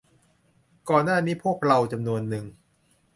[0.89, 2.45] ก่อนหน้านี้พวกเราจำนวนนึง